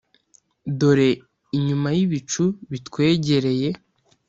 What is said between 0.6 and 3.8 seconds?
dore inyuma yibicu bitwegereye